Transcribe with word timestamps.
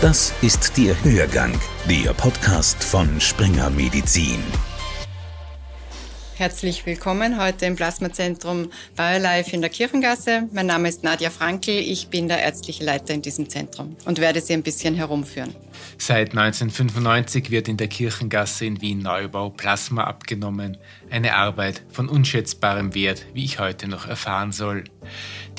Das 0.00 0.32
ist 0.40 0.78
der 0.78 0.96
Hörgang, 1.04 1.52
der 1.86 2.14
Podcast 2.14 2.82
von 2.82 3.20
Springer 3.20 3.68
Medizin. 3.68 4.42
Herzlich 6.36 6.86
willkommen 6.86 7.38
heute 7.38 7.66
im 7.66 7.76
Plasmazentrum 7.76 8.70
BioLife 8.96 9.50
in 9.52 9.60
der 9.60 9.68
Kirchengasse. 9.68 10.48
Mein 10.52 10.64
Name 10.64 10.88
ist 10.88 11.04
Nadja 11.04 11.28
Frankl. 11.28 11.72
Ich 11.72 12.08
bin 12.08 12.28
der 12.28 12.40
ärztliche 12.40 12.82
Leiter 12.82 13.12
in 13.12 13.20
diesem 13.20 13.50
Zentrum 13.50 13.94
und 14.06 14.20
werde 14.20 14.40
Sie 14.40 14.54
ein 14.54 14.62
bisschen 14.62 14.94
herumführen. 14.94 15.54
Seit 15.98 16.30
1995 16.30 17.50
wird 17.50 17.68
in 17.68 17.76
der 17.76 17.88
Kirchengasse 17.88 18.64
in 18.64 18.80
Wien 18.80 19.00
Neubau 19.00 19.50
Plasma 19.50 20.04
abgenommen. 20.04 20.78
Eine 21.10 21.36
Arbeit 21.36 21.82
von 21.90 22.08
unschätzbarem 22.08 22.94
Wert, 22.94 23.26
wie 23.34 23.44
ich 23.44 23.58
heute 23.58 23.86
noch 23.86 24.06
erfahren 24.06 24.52
soll. 24.52 24.84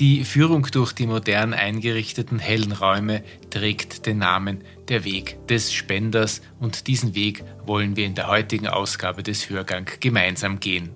Die 0.02 0.24
Führung 0.24 0.66
durch 0.72 0.94
die 0.94 1.06
modern 1.06 1.54
eingerichteten 1.54 2.40
hellen 2.40 2.72
Räume 2.72 3.24
trägt 3.52 4.08
den 4.08 4.18
Namen 4.18 4.64
Der 4.88 5.04
Weg 5.04 5.38
des 5.46 5.72
Spenders 5.72 6.42
und 6.60 6.88
diesen 6.88 7.14
Weg 7.14 7.44
wollen 7.68 7.96
wir 7.96 8.08
in 8.08 8.16
der 8.16 8.26
heutigen 8.26 8.68
Ausgabe 8.68 9.22
des 9.22 9.52
Hörgang 9.52 9.88
gemeinsam 10.00 10.60
gehen. 10.60 10.90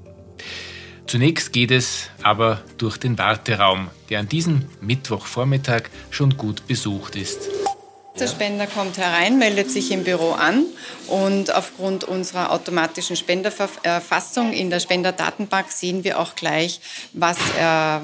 Zunächst 1.05 1.53
geht 1.53 1.69
es 1.69 2.09
aber 2.23 2.63
durch 2.79 2.97
den 2.97 3.19
Warteraum, 3.19 3.91
der 4.09 4.21
an 4.21 4.27
diesem 4.27 4.65
Mittwochvormittag 4.81 5.83
schon 6.09 6.35
gut 6.35 6.65
besucht 6.65 7.15
ist. 7.15 7.47
Der 8.17 8.27
Spender 8.27 8.65
kommt 8.65 8.97
herein, 8.97 9.37
meldet 9.37 9.69
sich 9.69 9.91
im 9.91 10.05
Büro 10.05 10.31
an 10.31 10.65
und 11.07 11.53
aufgrund 11.53 12.05
unserer 12.05 12.53
automatischen 12.53 13.17
Spendererfassung 13.17 14.53
in 14.53 14.69
der 14.69 14.79
Spenderdatenbank 14.79 15.69
sehen 15.69 16.05
wir 16.05 16.17
auch 16.17 16.33
gleich, 16.35 16.79
was 17.11 17.37
er, 17.59 18.01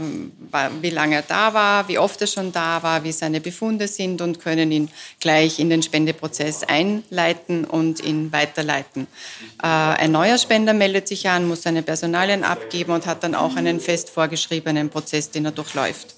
wie 0.81 0.89
lange 0.89 1.15
er 1.15 1.21
da 1.21 1.53
war, 1.53 1.87
wie 1.87 1.97
oft 1.97 2.19
er 2.19 2.27
schon 2.27 2.51
da 2.51 2.83
war, 2.83 3.05
wie 3.05 3.13
seine 3.13 3.39
Befunde 3.39 3.87
sind 3.87 4.21
und 4.21 4.41
können 4.41 4.73
ihn 4.73 4.89
gleich 5.21 5.59
in 5.59 5.69
den 5.69 5.81
Spendeprozess 5.81 6.63
einleiten 6.63 7.63
und 7.63 8.03
ihn 8.03 8.33
weiterleiten. 8.33 9.07
Äh, 9.63 9.67
ein 9.67 10.11
neuer 10.11 10.37
Spender 10.37 10.73
meldet 10.73 11.07
sich 11.07 11.29
an, 11.29 11.47
muss 11.47 11.61
seine 11.61 11.83
Personalien 11.83 12.43
abgeben 12.43 12.91
und 12.91 13.05
hat 13.05 13.23
dann 13.23 13.33
auch 13.33 13.55
einen 13.55 13.79
fest 13.79 14.09
vorgeschriebenen 14.09 14.89
Prozess, 14.89 15.31
den 15.31 15.45
er 15.45 15.51
durchläuft. 15.51 16.15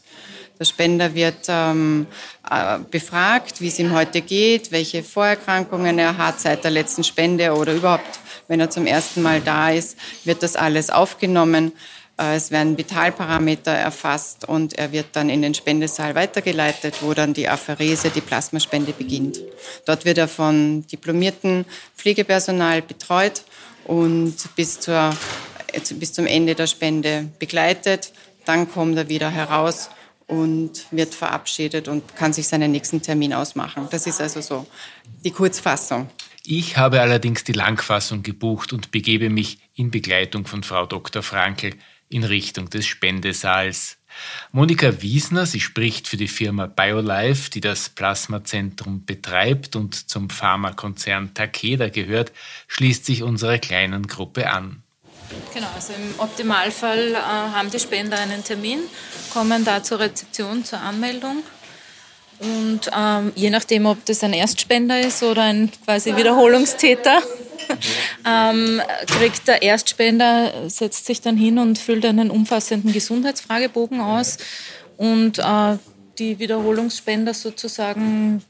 Der 0.59 0.66
Spender 0.66 1.16
wird 1.16 1.46
ähm, 1.48 2.06
äh, 2.50 2.80
befragt, 2.92 3.59
wie 3.59 3.68
es 3.68 3.80
ihm 3.80 3.94
heute 3.94 4.22
geht, 4.22 4.72
welche 4.72 5.04
Vorerkrankungen 5.04 5.98
er 5.98 6.18
hat 6.18 6.40
seit 6.40 6.64
der 6.64 6.72
letzten 6.72 7.04
Spende 7.04 7.54
oder 7.54 7.73
überhaupt, 7.73 8.20
wenn 8.48 8.60
er 8.60 8.70
zum 8.70 8.86
ersten 8.86 9.22
Mal 9.23 9.42
da 9.42 9.72
ist, 9.72 9.98
wird 10.23 10.44
das 10.44 10.56
alles 10.56 10.90
aufgenommen. 10.90 11.72
Äh, 12.20 12.36
es 12.36 12.52
werden 12.52 12.78
Vitalparameter 12.78 13.72
erfasst 13.72 14.48
und 14.48 14.78
er 14.78 14.92
wird 14.92 15.08
dann 15.14 15.30
in 15.30 15.42
den 15.42 15.56
Spendesaal 15.56 16.14
weitergeleitet, 16.14 16.98
wo 17.02 17.14
dann 17.14 17.34
die 17.34 17.50
Apherese, 17.50 18.12
die 18.12 18.22
Plasmaspende 18.22 18.94
beginnt. 18.94 19.40
Dort 19.86 20.06
wird 20.06 20.20
er 20.20 20.28
von 20.28 20.86
diplomierten 20.88 21.66
Pflegepersonal 21.98 22.84
betreut 22.84 23.44
und 23.86 24.36
bis, 24.56 24.80
zur, 24.80 25.16
bis 25.95 26.14
zum 26.14 26.28
Ende 26.28 26.54
der 26.54 26.67
Spende 26.67 27.30
begleitet. 27.40 28.14
Dann 28.45 28.70
kommt 28.72 28.98
er 28.98 29.10
wieder 29.10 29.32
heraus 29.32 29.90
und 30.28 30.86
wird 30.92 31.14
verabschiedet 31.14 31.88
und 31.88 32.16
kann 32.16 32.34
sich 32.34 32.48
seinen 32.48 32.72
nächsten 32.72 33.02
Termin 33.02 33.34
ausmachen. 33.34 33.88
Das 33.92 34.08
ist 34.08 34.22
also 34.22 34.42
so 34.42 34.68
die 35.24 35.32
Kurzfassung. 35.32 36.10
Ich 36.46 36.78
habe 36.78 37.02
allerdings 37.02 37.44
die 37.44 37.54
Langfassung 37.54 38.22
gebucht 38.22 38.74
und 38.74 38.92
begebe 38.92 39.30
mich 39.30 39.60
in 39.76 39.92
Begleitung 39.92 40.46
von 40.46 40.64
Frau 40.64 40.86
Dr. 40.86 41.24
Frankl 41.24 41.72
in 42.10 42.24
Richtung 42.24 42.70
des 42.70 42.86
Spendesaals. 42.86 43.98
Monika 44.52 45.02
Wiesner, 45.02 45.46
sie 45.46 45.60
spricht 45.60 46.08
für 46.08 46.18
die 46.18 46.28
Firma 46.28 46.68
BioLife, 46.68 47.50
die 47.50 47.62
das 47.62 47.90
Plasmazentrum 47.90 49.06
betreibt 49.06 49.76
und 49.76 50.10
zum 50.10 50.30
Pharmakonzern 50.30 51.33
Takeda 51.33 51.89
gehört, 51.89 52.32
schließt 52.67 53.06
sich 53.06 53.23
unserer 53.23 53.58
kleinen 53.58 54.06
Gruppe 54.08 54.52
an. 54.52 54.83
Genau, 55.54 55.67
also 55.76 55.94
im 55.94 56.20
Optimalfall 56.20 57.11
äh, 57.11 57.16
haben 57.16 57.70
die 57.70 57.80
Spender 57.80 58.17
einen 58.17 58.44
Termin, 58.44 58.80
kommen 59.32 59.64
da 59.66 59.83
zur 59.83 59.99
Rezeption, 59.99 60.66
zur 60.66 60.80
Anmeldung. 60.80 61.44
Und 62.39 62.89
ähm, 62.95 63.32
je 63.36 63.49
nachdem, 63.49 63.86
ob 63.86 64.04
das 64.05 64.23
ein 64.23 64.33
Erstspender 64.33 64.99
ist 64.99 65.23
oder 65.23 65.44
ein 65.44 65.71
quasi 65.86 66.16
Wiederholungstäter, 66.16 67.21
ähm, 68.27 68.82
kriegt 69.08 69.48
der 69.48 69.61
Erstspender, 69.61 70.70
setzt 70.70 71.05
sich 71.05 71.21
dann 71.21 71.38
hin 71.38 71.60
und 71.60 71.77
füllt 71.77 72.05
einen 72.05 72.32
umfassenden 72.32 72.92
Gesundheitsfragebogen 72.92 74.02
aus. 74.02 74.38
Und 74.98 75.39
äh, 75.39 75.77
die 76.20 76.39
Wiederholungsspender 76.39 77.33
sozusagen 77.33 78.44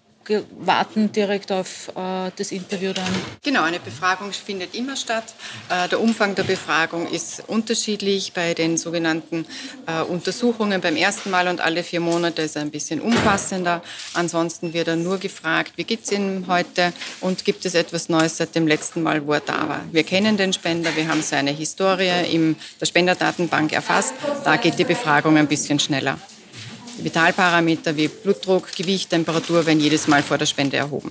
warten 0.60 1.12
direkt 1.12 1.52
auf 1.52 1.90
äh, 1.96 2.32
das 2.36 2.52
Interview 2.52 2.94
dann. 2.94 3.06
Genau, 3.44 3.64
eine 3.64 3.80
Befragung 3.80 4.32
findet 4.32 4.76
immer 4.76 4.96
statt. 4.96 5.34
Äh, 5.70 5.90
der 5.90 6.00
Umfang 6.00 6.36
der 6.36 6.44
Befragung 6.44 7.08
ist 7.08 7.44
unterschiedlich. 7.48 8.34
Bei 8.34 8.54
den 8.54 8.78
sogenannten 8.78 9.46
äh, 9.86 10.02
Untersuchungen 10.02 10.82
beim 10.82 10.96
ersten 10.96 11.30
Mal 11.30 11.48
und 11.48 11.62
alle 11.62 11.84
vier 11.84 12.00
Monate 12.00 12.42
ist 12.42 12.56
er 12.56 12.62
ein 12.62 12.72
bisschen 12.72 13.02
umfassender. 13.02 13.82
Ansonsten 14.14 14.74
wird 14.74 14.88
er 14.88 14.96
nur 14.96 15.18
gefragt, 15.18 15.74
wie 15.76 15.84
geht 15.84 16.04
es 16.04 16.12
Ihnen 16.12 16.46
heute 16.48 16.94
und 17.22 17.46
gibt 17.46 17.66
es 17.66 17.76
etwas 17.76 18.10
Neues 18.10 18.38
seit 18.38 18.56
dem 18.56 18.68
letzten 18.68 19.04
Mal, 19.04 19.26
wo 19.26 19.34
er 19.34 19.42
da 19.42 19.68
war. 19.68 19.82
Wir 19.92 20.04
kennen 20.04 20.38
den 20.38 20.54
Spender, 20.54 20.96
wir 20.96 21.08
haben 21.08 21.22
seine 21.22 21.52
Historie 21.52 22.32
in 22.32 22.56
der 22.80 22.86
Spenderdatenbank 22.86 23.74
erfasst. 23.74 24.14
Da 24.44 24.56
geht 24.58 24.80
die 24.80 24.86
Befragung 24.86 25.38
ein 25.38 25.48
bisschen 25.48 25.80
schneller. 25.80 26.18
Vitalparameter 27.00 27.96
wie 27.98 28.08
Blutdruck, 28.08 28.76
Gewicht, 28.76 29.10
Temperatur 29.10 29.66
werden 29.66 29.80
jedes 29.80 30.08
Mal 30.08 30.24
vor 30.24 30.38
der 30.38 30.46
Spende 30.46 30.78
erhoben. 30.78 31.10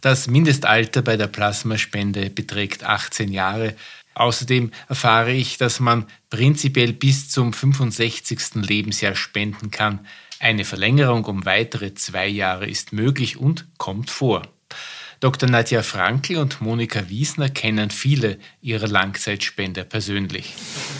Das 0.00 0.26
Mindestalter 0.26 1.02
bei 1.02 1.16
der 1.16 1.28
Plasmaspende 1.28 2.30
beträgt 2.30 2.84
18 2.84 3.32
Jahre. 3.32 3.74
Außerdem 4.14 4.70
erfahre 4.88 5.32
ich, 5.32 5.56
dass 5.56 5.80
man 5.80 6.06
prinzipiell 6.30 6.92
bis 6.92 7.30
zum 7.30 7.52
65. 7.52 8.56
Lebensjahr 8.56 9.14
spenden 9.14 9.70
kann. 9.70 10.06
Eine 10.40 10.64
Verlängerung 10.64 11.24
um 11.24 11.46
weitere 11.46 11.94
zwei 11.94 12.26
Jahre 12.26 12.66
ist 12.66 12.92
möglich 12.92 13.38
und 13.38 13.66
kommt 13.78 14.10
vor. 14.10 14.42
Dr. 15.24 15.48
Nadja 15.48 15.82
Frankl 15.82 16.36
und 16.36 16.60
Monika 16.60 17.08
Wiesner 17.08 17.48
kennen 17.48 17.88
viele 17.88 18.36
ihrer 18.60 18.88
Langzeitspender 18.88 19.84
persönlich. 19.84 20.52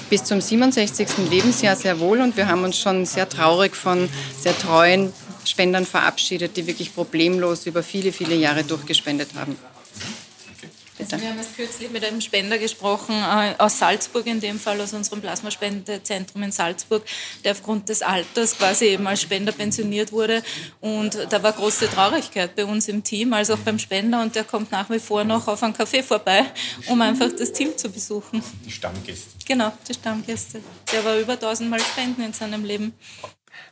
Bis 0.09 0.25
zum 0.25 0.41
67. 0.41 1.29
Lebensjahr 1.31 1.77
sehr 1.77 2.01
wohl 2.01 2.23
und 2.23 2.35
wir 2.39 2.49
haben 2.49 2.65
uns 2.65 2.79
schon 2.79 3.05
sehr 3.05 3.29
traurig 3.29 3.77
von 3.77 4.09
sehr 4.35 4.57
treuen 4.57 5.12
Spendern 5.45 5.85
verabschiedet, 5.85 6.57
die 6.57 6.67
wirklich 6.67 6.95
problemlos 6.95 7.67
über 7.67 7.83
viele, 7.83 8.12
viele 8.12 8.35
Jahre 8.35 8.65
durchgespendet 8.65 9.29
haben. 9.35 9.57
Bitte. 11.04 11.20
Wir 11.20 11.31
haben 11.31 11.38
erst 11.38 11.56
kürzlich 11.56 11.91
mit 11.91 12.04
einem 12.04 12.20
Spender 12.20 12.59
gesprochen, 12.59 13.15
äh, 13.15 13.54
aus 13.59 13.78
Salzburg 13.78 14.26
in 14.26 14.41
dem 14.41 14.59
Fall, 14.59 14.81
aus 14.81 14.94
unserem 14.94 15.20
Plasmaspendezentrum 15.20 16.42
in 16.42 16.53
Salzburg, 16.53 17.04
der 17.44 17.53
aufgrund 17.53 17.88
des 17.91 18.00
Alters 18.00 18.56
quasi 18.56 18.87
eben 18.87 19.06
als 19.06 19.20
Spender 19.20 19.53
pensioniert 19.53 20.12
wurde. 20.12 20.43
Und 20.81 21.19
da 21.28 21.43
war 21.43 21.53
große 21.53 21.91
Traurigkeit 21.91 22.56
bei 22.56 22.64
uns 22.64 22.88
im 22.88 23.03
Team, 23.04 23.34
als 23.34 23.50
auch 23.50 23.59
beim 23.59 23.78
Spender. 23.78 24.22
Und 24.22 24.34
der 24.34 24.44
kommt 24.44 24.72
nach 24.72 24.88
wie 24.88 24.98
vor 24.98 25.25
noch 25.25 25.47
auf 25.47 25.62
einen 25.62 25.75
Café 25.75 26.03
vorbei, 26.03 26.47
um 26.87 27.00
einfach 27.03 27.31
das 27.38 27.53
Team 27.53 27.76
zu 27.76 27.91
besuchen. 27.91 28.43
Die 28.64 28.70
Stammgäste. 28.70 29.31
Genau, 29.47 29.72
die 29.87 29.94
Stammgäste. 29.94 30.60
Der 30.91 31.04
war 31.04 31.19
über 31.19 31.38
tausendmal 31.38 31.81
Spenden 31.81 32.22
in 32.22 32.32
seinem 32.32 32.64
Leben. 32.64 32.94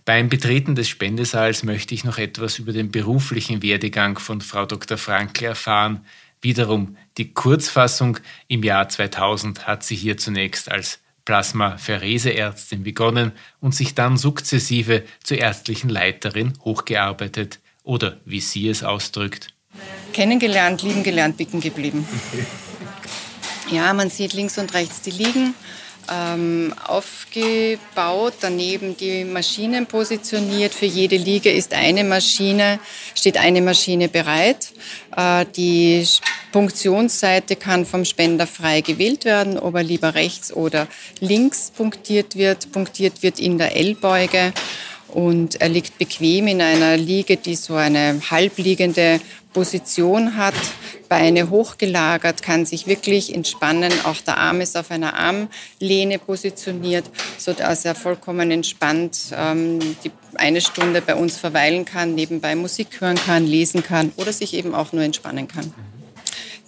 Beim 0.04 0.28
Betreten 0.28 0.74
des 0.74 0.88
Spendesaals 0.88 1.62
möchte 1.62 1.94
ich 1.94 2.04
noch 2.04 2.18
etwas 2.18 2.58
über 2.58 2.72
den 2.72 2.90
beruflichen 2.90 3.62
Werdegang 3.62 4.18
von 4.18 4.40
Frau 4.40 4.66
Dr. 4.66 4.98
Frankl 4.98 5.44
erfahren. 5.44 6.04
Wiederum 6.42 6.96
die 7.18 7.32
Kurzfassung 7.32 8.18
im 8.48 8.64
Jahr 8.64 8.88
2000 8.88 9.66
hat 9.66 9.84
sie 9.84 9.94
hier 9.94 10.16
zunächst 10.16 10.70
als 10.70 10.98
Plasmaphereseärztin 11.24 12.82
begonnen 12.82 13.30
und 13.60 13.76
sich 13.76 13.94
dann 13.94 14.16
sukzessive 14.16 15.04
zur 15.22 15.38
ärztlichen 15.38 15.88
Leiterin 15.88 16.54
hochgearbeitet 16.64 17.60
oder 17.84 18.18
wie 18.24 18.40
sie 18.40 18.68
es 18.68 18.82
ausdrückt. 18.82 19.54
Kennengelernt, 20.12 20.82
lieben 20.82 21.04
gelernt, 21.04 21.36
bicken 21.36 21.60
geblieben. 21.60 22.06
Ja, 23.70 23.94
man 23.94 24.10
sieht 24.10 24.34
links 24.34 24.58
und 24.58 24.74
rechts 24.74 25.00
die 25.00 25.12
Liegen 25.12 25.54
ähm, 26.10 26.74
aufgebaut, 26.86 28.34
daneben 28.40 28.96
die 28.96 29.24
Maschinen 29.24 29.86
positioniert. 29.86 30.74
Für 30.74 30.86
jede 30.86 31.16
Liege 31.16 31.50
ist 31.50 31.74
eine 31.74 32.04
Maschine, 32.04 32.80
steht 33.14 33.36
eine 33.36 33.60
Maschine 33.60 34.08
bereit. 34.08 34.72
Äh, 35.16 35.46
die 35.56 36.06
Punktionsseite 36.52 37.56
kann 37.56 37.86
vom 37.86 38.04
Spender 38.04 38.46
frei 38.46 38.80
gewählt 38.80 39.24
werden, 39.24 39.58
ob 39.58 39.74
er 39.74 39.82
lieber 39.82 40.14
rechts 40.14 40.52
oder 40.52 40.88
links 41.20 41.70
punktiert 41.70 42.36
wird. 42.36 42.72
Punktiert 42.72 43.22
wird 43.22 43.38
in 43.38 43.58
der 43.58 43.76
L-Beuge 43.76 44.52
und 45.08 45.60
er 45.60 45.68
liegt 45.68 45.98
bequem 45.98 46.46
in 46.46 46.62
einer 46.62 46.96
Liege, 46.96 47.36
die 47.36 47.54
so 47.54 47.74
eine 47.74 48.20
halbliegende 48.30 49.20
Position 49.52 50.36
hat, 50.36 50.54
Beine 51.08 51.50
hochgelagert, 51.50 52.42
kann 52.42 52.64
sich 52.64 52.86
wirklich 52.86 53.34
entspannen. 53.34 53.92
Auch 54.04 54.16
der 54.26 54.38
Arm 54.38 54.60
ist 54.60 54.76
auf 54.76 54.90
einer 54.90 55.14
Armlehne 55.14 56.18
positioniert, 56.18 57.04
sodass 57.38 57.84
er 57.84 57.94
vollkommen 57.94 58.50
entspannt 58.50 59.18
ähm, 59.36 59.78
eine 60.34 60.60
Stunde 60.60 61.02
bei 61.02 61.14
uns 61.14 61.36
verweilen 61.36 61.84
kann, 61.84 62.14
nebenbei 62.14 62.54
Musik 62.54 63.00
hören 63.00 63.16
kann, 63.16 63.46
lesen 63.46 63.82
kann 63.82 64.12
oder 64.16 64.32
sich 64.32 64.54
eben 64.54 64.74
auch 64.74 64.92
nur 64.92 65.02
entspannen 65.02 65.48
kann. 65.48 65.74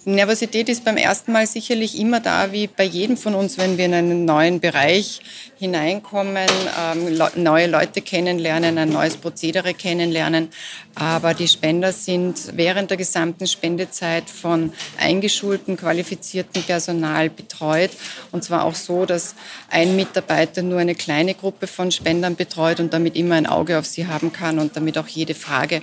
Nervosität 0.07 0.69
ist 0.69 0.85
beim 0.85 0.97
ersten 0.97 1.31
Mal 1.31 1.47
sicherlich 1.47 1.99
immer 1.99 2.19
da, 2.19 2.51
wie 2.51 2.67
bei 2.67 2.83
jedem 2.83 3.17
von 3.17 3.33
uns, 3.33 3.57
wenn 3.57 3.79
wir 3.79 3.85
in 3.85 3.93
einen 3.95 4.23
neuen 4.23 4.59
Bereich 4.59 5.19
hineinkommen, 5.57 6.47
ähm, 6.79 7.19
neue 7.41 7.65
Leute 7.65 8.01
kennenlernen, 8.01 8.77
ein 8.77 8.89
neues 8.89 9.17
Prozedere 9.17 9.73
kennenlernen. 9.73 10.49
Aber 10.93 11.33
die 11.33 11.47
Spender 11.47 11.91
sind 11.91 12.55
während 12.55 12.91
der 12.91 12.97
gesamten 12.97 13.47
Spendezeit 13.47 14.29
von 14.29 14.73
eingeschulten, 14.99 15.75
qualifizierten 15.75 16.61
Personal 16.61 17.31
betreut. 17.31 17.89
Und 18.31 18.43
zwar 18.43 18.65
auch 18.65 18.75
so, 18.75 19.07
dass 19.07 19.33
ein 19.71 19.95
Mitarbeiter 19.95 20.61
nur 20.61 20.77
eine 20.77 20.93
kleine 20.93 21.33
Gruppe 21.33 21.65
von 21.65 21.89
Spendern 21.89 22.35
betreut 22.35 22.79
und 22.79 22.93
damit 22.93 23.15
immer 23.15 23.35
ein 23.35 23.47
Auge 23.47 23.79
auf 23.79 23.87
sie 23.87 24.05
haben 24.05 24.31
kann 24.31 24.59
und 24.59 24.77
damit 24.77 24.99
auch 24.99 25.07
jede 25.07 25.33
Frage 25.33 25.77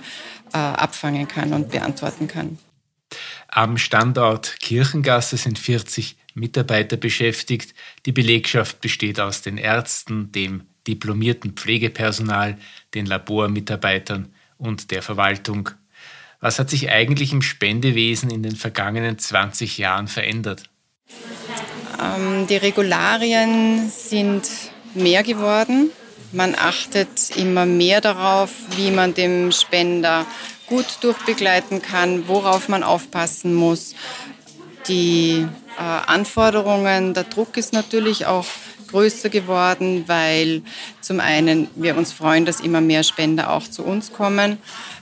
äh, 0.53 0.57
abfangen 0.57 1.27
kann 1.27 1.51
und 1.51 1.71
beantworten 1.71 2.29
kann. 2.29 2.57
Am 3.55 3.77
Standort 3.77 4.59
Kirchengasse 4.61 5.37
sind 5.37 5.59
40 5.59 6.15
Mitarbeiter 6.33 6.97
beschäftigt. 6.97 7.75
Die 8.07 8.11
Belegschaft 8.11 8.81
besteht 8.81 9.19
aus 9.19 9.43
den 9.43 9.59
Ärzten, 9.59 10.31
dem 10.31 10.63
diplomierten 10.87 11.51
Pflegepersonal, 11.51 12.57
den 12.95 13.05
Labormitarbeitern 13.05 14.33
und 14.57 14.89
der 14.89 15.03
Verwaltung. 15.03 15.69
Was 16.39 16.57
hat 16.57 16.71
sich 16.71 16.89
eigentlich 16.89 17.31
im 17.31 17.43
Spendewesen 17.43 18.31
in 18.31 18.41
den 18.41 18.55
vergangenen 18.55 19.19
20 19.19 19.77
Jahren 19.77 20.07
verändert? 20.07 20.63
Ähm, 22.01 22.47
die 22.47 22.57
Regularien 22.57 23.87
sind 23.87 24.49
mehr 24.95 25.21
geworden. 25.21 25.91
Man 26.31 26.55
achtet 26.55 27.37
immer 27.37 27.67
mehr 27.67 28.01
darauf, 28.01 28.49
wie 28.77 28.89
man 28.89 29.13
dem 29.13 29.51
Spender 29.51 30.25
gut 30.73 30.97
durchbegleiten 31.01 31.83
kann, 31.83 32.27
worauf 32.27 32.67
man 32.67 32.81
aufpassen 32.81 33.53
muss. 33.53 33.93
Die 34.87 35.45
äh, 35.77 35.81
Anforderungen, 35.81 37.13
der 37.13 37.25
Druck 37.25 37.57
ist 37.57 37.73
natürlich 37.73 38.25
auch 38.25 38.47
größer 38.87 39.29
geworden, 39.29 40.05
weil 40.07 40.63
zum 40.99 41.19
einen 41.19 41.67
wir 41.75 41.95
uns 41.95 42.11
freuen, 42.11 42.45
dass 42.45 42.59
immer 42.59 42.81
mehr 42.81 43.03
Spender 43.03 43.51
auch 43.53 43.67
zu 43.67 43.83
uns 43.83 44.13
kommen. 44.13 44.57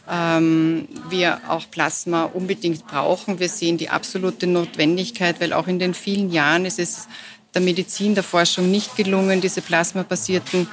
Ähm, 0.10 0.90
wir 1.10 1.40
auch 1.48 1.72
Plasma 1.72 2.24
unbedingt 2.26 2.86
brauchen. 2.86 3.40
Wir 3.40 3.48
sehen 3.48 3.78
die 3.78 3.88
absolute 3.88 4.48
Notwendigkeit, 4.48 5.40
weil 5.40 5.54
auch 5.54 5.68
in 5.68 5.80
den 5.80 5.94
vielen 5.94 6.32
Jahren 6.34 6.66
ist 6.66 6.80
es 6.80 7.08
der 7.54 7.62
Medizin, 7.62 8.14
der 8.14 8.24
Forschung 8.24 8.70
nicht 8.70 8.98
gelungen, 8.98 9.40
diese 9.40 9.62
plasmabasierten 9.62 10.68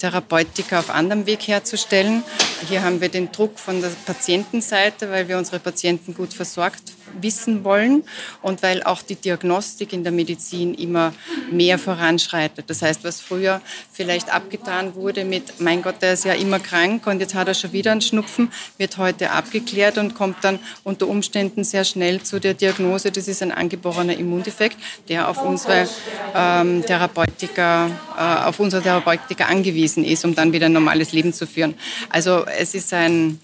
Therapeutika 0.00 0.80
auf 0.80 0.90
anderem 0.90 1.26
Weg 1.26 1.46
herzustellen. 1.46 2.24
Hier 2.68 2.82
haben 2.82 3.00
wir 3.00 3.10
den 3.10 3.30
Druck 3.30 3.58
von 3.58 3.80
der 3.80 3.90
Patientenseite, 4.06 5.10
weil 5.10 5.28
wir 5.28 5.38
unsere 5.38 5.60
Patienten 5.60 6.14
gut 6.14 6.32
versorgt 6.32 6.92
wissen 7.20 7.64
wollen 7.64 8.04
und 8.42 8.62
weil 8.62 8.82
auch 8.82 9.02
die 9.02 9.14
Diagnostik 9.14 9.92
in 9.92 10.02
der 10.02 10.12
Medizin 10.12 10.74
immer 10.74 11.12
mehr 11.50 11.78
voranschreitet. 11.78 12.68
Das 12.68 12.82
heißt, 12.82 13.04
was 13.04 13.20
früher 13.20 13.60
vielleicht 13.92 14.32
abgetan 14.32 14.94
wurde 14.94 15.24
mit, 15.24 15.60
mein 15.60 15.82
Gott, 15.82 16.02
der 16.02 16.14
ist 16.14 16.24
ja 16.24 16.34
immer 16.34 16.58
krank 16.58 17.06
und 17.06 17.20
jetzt 17.20 17.34
hat 17.34 17.48
er 17.48 17.54
schon 17.54 17.72
wieder 17.72 17.92
einen 17.92 18.00
Schnupfen, 18.00 18.50
wird 18.78 18.96
heute 18.98 19.30
abgeklärt 19.30 19.98
und 19.98 20.14
kommt 20.14 20.42
dann 20.42 20.58
unter 20.84 21.08
Umständen 21.08 21.64
sehr 21.64 21.84
schnell 21.84 22.22
zu 22.22 22.40
der 22.40 22.54
Diagnose, 22.54 23.10
das 23.10 23.28
ist 23.28 23.42
ein 23.42 23.52
angeborener 23.52 24.16
Immundefekt, 24.16 24.76
der 25.08 25.28
auf 25.28 25.42
unsere 25.42 25.88
ähm, 26.34 26.84
Therapeutika, 26.84 27.88
äh, 28.16 28.46
auf 28.46 28.60
unsere 28.60 28.82
Therapeutika 28.82 29.44
angewiesen 29.46 30.04
ist, 30.04 30.24
um 30.24 30.34
dann 30.34 30.52
wieder 30.52 30.66
ein 30.66 30.72
normales 30.72 31.12
Leben 31.12 31.32
zu 31.32 31.46
führen. 31.46 31.74
Also 32.08 32.44
es 32.46 32.74
ist 32.74 32.92
ein 32.92 33.40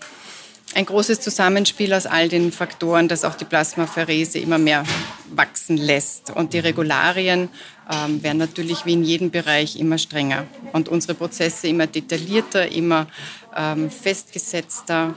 ein 0.77 0.85
großes 0.85 1.21
Zusammenspiel 1.23 1.95
aus 1.95 2.05
all 2.05 2.29
den 2.29 2.53
Faktoren, 2.53 3.09
das 3.09 3.25
auch 3.25 3.35
die 3.35 3.47
Plasmapherese 3.47 4.39
immer 4.39 4.59
mehr 4.59 4.85
wachsen 5.35 5.79
lässt. 5.79 6.29
Und 6.29 6.53
die 6.53 6.59
Regularien 6.59 7.49
ähm, 7.91 8.23
werden 8.23 8.37
natürlich 8.37 8.85
wie 8.85 8.93
in 8.93 9.03
jedem 9.03 9.31
Bereich 9.31 9.77
immer 9.77 9.97
strenger 9.97 10.47
und 10.75 10.91
unsere 10.91 11.15
Prozesse 11.15 11.69
immer 11.69 11.87
detaillierter, 11.87 12.71
immer 12.71 13.07
ähm, 13.57 13.91
festgesetzter. 13.91 15.15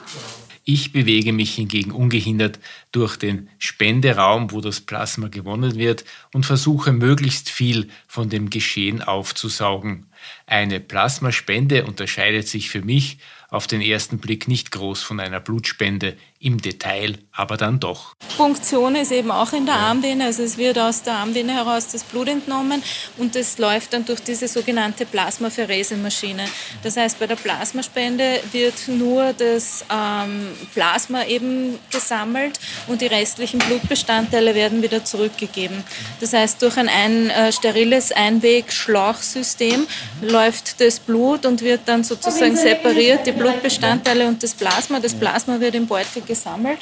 Ich 0.64 0.94
bewege 0.94 1.34
mich 1.34 1.56
hingegen 1.56 1.92
ungehindert 1.92 2.60
durch 2.92 3.18
den 3.18 3.50
Spenderaum, 3.60 4.52
wo 4.52 4.62
das 4.62 4.82
Plasma 4.82 5.28
gewonnen 5.28 5.76
wird, 5.76 6.06
und 6.34 6.46
versuche 6.46 6.92
möglichst 6.92 7.50
viel 7.50 7.90
von 8.08 8.30
dem 8.30 8.50
Geschehen 8.50 9.02
aufzusaugen. 9.02 10.08
Eine 10.46 10.80
Plasmaspende 10.80 11.86
unterscheidet 11.86 12.48
sich 12.48 12.70
für 12.70 12.82
mich 12.82 13.20
auf 13.52 13.66
den 13.66 13.82
ersten 13.82 14.20
Blick 14.20 14.48
nicht 14.48 14.72
groß 14.72 15.02
von 15.02 15.20
einer 15.20 15.40
Blutspende, 15.40 16.16
im 16.40 16.62
Detail 16.62 17.18
aber 17.32 17.58
dann 17.58 17.80
doch. 17.80 18.16
Punktion 18.38 18.96
ist 18.96 19.12
eben 19.12 19.32
auch 19.32 19.52
in 19.54 19.66
der 19.66 19.76
Armvene, 19.76 20.26
also 20.26 20.44
es 20.44 20.58
wird 20.58 20.78
aus 20.78 21.04
der 21.04 21.16
Armvene 21.16 21.54
heraus 21.54 21.90
das 21.90 22.04
Blut 22.04 22.30
entnommen 22.30 22.82
und 23.18 23.36
das 23.36 23.58
läuft 23.58 23.94
dann 23.94 24.06
durch 24.06 24.22
diese 24.22 24.48
sogenannte 24.48 25.06
Plasmapherese-Maschine. 25.06 26.46
Das 26.84 26.96
heißt, 26.96 27.20
bei 27.20 27.28
der 27.28 27.36
Plasmaspende 27.36 28.42
wird 28.52 28.88
nur 28.88 29.34
das 29.34 29.84
ähm, 29.92 30.48
Plasma 30.74 31.26
eben 31.26 31.78
gesammelt 31.92 32.60
und 32.88 33.02
die 33.02 33.08
restlichen 33.08 33.60
Blutbestandteile 33.60 34.56
werden 34.56 34.82
wieder 34.82 35.04
zurückgegeben. 35.04 35.84
Das 36.20 36.34
heißt, 36.34 36.62
durch 36.62 36.78
ein, 36.78 36.90
ein 36.90 37.30
äh, 37.30 37.52
steriles 37.52 38.12
Einweg-Schlauchsystem 38.12 39.88
läuft 40.22 40.82
das 40.82 41.00
Blut 41.00 41.46
und 41.46 41.62
wird 41.62 41.82
dann 41.86 42.04
sozusagen 42.04 42.56
separiert, 42.56 43.26
die 43.26 43.32
Blutbestandteile 43.32 44.28
und 44.28 44.42
das 44.42 44.54
Plasma. 44.54 45.00
Das 45.00 45.14
Plasma 45.14 45.60
wird 45.60 45.76
im 45.76 45.88
Beutel 45.88 46.22
gesammelt, 46.22 46.80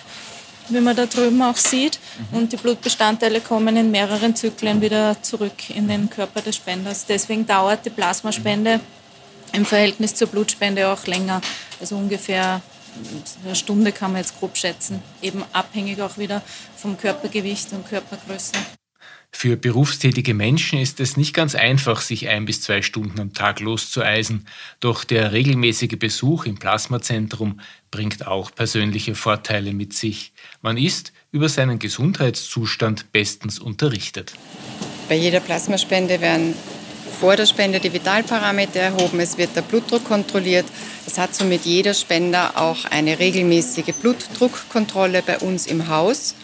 wie 0.70 0.80
man 0.80 0.96
da 0.96 1.06
drüben 1.06 1.42
auch 1.42 1.58
sieht. 1.58 2.00
Und 2.32 2.52
die 2.52 2.58
Blutbestandteile 2.58 3.42
kommen 3.42 3.78
in 3.78 3.92
mehreren 3.92 4.36
Zyklen 4.36 4.82
wieder 4.82 5.16
zurück 5.22 5.70
in 5.70 5.88
den 5.88 6.10
Körper 6.10 6.42
des 6.42 6.56
Spenders. 6.56 7.06
Deswegen 7.06 7.46
dauert 7.46 7.86
die 7.86 7.90
Plasmaspende 7.90 8.80
im 9.54 9.66
Verhältnis 9.66 10.16
zur 10.16 10.28
Blutspende 10.28 10.88
auch 10.88 11.06
länger. 11.06 11.42
Also 11.80 11.96
ungefähr 11.96 12.62
eine 13.44 13.56
Stunde 13.56 13.92
kann 13.92 14.12
man 14.12 14.22
jetzt 14.22 14.40
grob 14.40 14.58
schätzen. 14.58 15.02
Eben 15.22 15.44
abhängig 15.54 16.02
auch 16.02 16.18
wieder 16.18 16.42
vom 16.76 16.98
Körpergewicht 16.98 17.72
und 17.74 17.88
Körpergröße. 17.88 18.54
Für 19.32 19.56
berufstätige 19.56 20.34
Menschen 20.34 20.80
ist 20.80 21.00
es 21.00 21.16
nicht 21.16 21.34
ganz 21.34 21.54
einfach, 21.54 22.02
sich 22.02 22.28
ein 22.28 22.46
bis 22.46 22.62
zwei 22.62 22.82
Stunden 22.82 23.20
am 23.20 23.34
Tag 23.34 23.60
loszueisen, 23.60 24.48
doch 24.80 25.04
der 25.04 25.32
regelmäßige 25.32 26.00
Besuch 26.00 26.46
im 26.46 26.58
Plasmazentrum 26.58 27.60
bringt 27.92 28.26
auch 28.26 28.50
persönliche 28.56 29.16
Vorteile 29.16 29.74
mit 29.74 29.94
sich. 29.94 30.34
Man 30.62 30.78
ist 30.78 31.14
über 31.32 31.50
seinen 31.50 31.78
Gesundheitszustand 31.78 33.12
bestens 33.12 33.60
unterrichtet. 33.60 34.34
Bei 35.08 35.16
jeder 35.16 35.40
Plasmaspende 35.40 36.20
werden 36.20 36.56
vor 37.10 37.36
der 37.36 37.46
Spende 37.46 37.80
die 37.80 37.94
Vitalparameter 37.94 38.80
erhoben, 38.80 39.20
es 39.20 39.38
wird 39.38 39.56
der 39.56 39.62
Blutdruck 39.62 40.04
kontrolliert. 40.06 40.66
Es 41.06 41.18
hat 41.18 41.34
somit 41.36 41.66
jeder 41.66 41.94
Spender 41.94 42.54
auch 42.56 42.86
eine 42.86 43.20
regelmäßige 43.20 43.94
Blutdruckkontrolle 44.02 45.22
bei 45.22 45.40
uns 45.40 45.68
im 45.68 45.88
Haus 45.88 46.36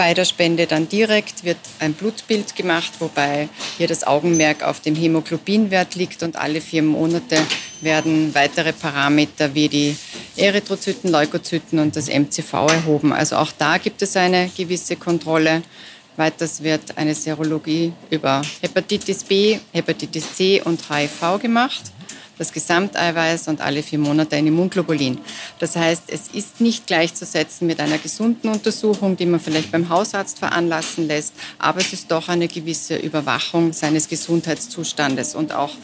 bei 0.00 0.14
der 0.14 0.24
Spende 0.24 0.66
dann 0.66 0.88
direkt 0.88 1.44
wird 1.44 1.58
ein 1.78 1.92
Blutbild 1.92 2.56
gemacht, 2.56 2.90
wobei 3.00 3.50
hier 3.76 3.86
das 3.86 4.02
Augenmerk 4.06 4.62
auf 4.62 4.80
dem 4.80 4.96
Hämoglobinwert 4.96 5.94
liegt 5.94 6.22
und 6.22 6.36
alle 6.36 6.62
vier 6.62 6.82
Monate 6.82 7.36
werden 7.82 8.34
weitere 8.34 8.72
Parameter 8.72 9.54
wie 9.54 9.68
die 9.68 9.94
Erythrozyten, 10.36 11.10
Leukozyten 11.10 11.78
und 11.80 11.96
das 11.96 12.08
MCV 12.08 12.50
erhoben. 12.54 13.12
Also 13.12 13.36
auch 13.36 13.52
da 13.58 13.76
gibt 13.76 14.00
es 14.00 14.16
eine 14.16 14.50
gewisse 14.56 14.96
Kontrolle. 14.96 15.60
Weiters 16.16 16.62
wird 16.62 16.96
eine 16.96 17.14
Serologie 17.14 17.92
über 18.10 18.42
Hepatitis 18.60 19.24
B, 19.24 19.58
Hepatitis 19.72 20.34
C 20.34 20.60
und 20.62 20.80
HIV 20.90 21.40
gemacht 21.40 21.92
das 22.40 22.52
Gesamteiweiß 22.52 23.48
und 23.48 23.60
alle 23.60 23.82
vier 23.82 23.98
Monate 23.98 24.34
ein 24.34 24.46
Immunglobulin. 24.46 25.18
Das 25.58 25.76
heißt, 25.76 26.04
es 26.06 26.28
ist 26.28 26.62
nicht 26.62 26.86
gleichzusetzen 26.86 27.66
mit 27.66 27.80
einer 27.80 27.98
gesunden 27.98 28.48
Untersuchung, 28.48 29.14
die 29.14 29.26
man 29.26 29.40
vielleicht 29.40 29.70
beim 29.70 29.90
Hausarzt 29.90 30.38
veranlassen 30.38 31.06
lässt, 31.06 31.34
aber 31.58 31.80
es 31.80 31.92
ist 31.92 32.10
doch 32.10 32.28
eine 32.28 32.48
gewisse 32.48 32.96
Überwachung 32.96 33.74
seines 33.74 34.08
Gesundheitszustandes 34.08 35.34
und 35.34 35.52
auch 35.52 35.74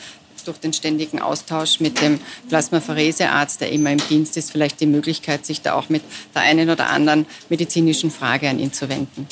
durch 0.47 0.59
den 0.59 0.73
ständigen 0.73 1.21
Austausch 1.21 1.81
mit 1.81 2.01
dem 2.01 2.21
Plasmapheresearzt, 2.49 3.61
der 3.61 3.71
immer 3.71 3.91
im 3.91 4.01
Dienst 4.09 4.39
ist, 4.39 4.51
vielleicht 4.51 4.81
die 4.81 4.87
Möglichkeit, 4.87 5.45
sich 5.45 5.61
da 5.61 5.75
auch 5.75 5.91
mit 5.91 6.03
der 6.35 6.43
einen 6.43 6.71
oder 6.71 6.89
anderen 6.89 7.27
medizinischen 7.51 8.11
Frage 8.11 8.49
an 8.49 8.59
ihn 8.59 8.73
zu 8.73 8.89
wenden. 8.89 9.27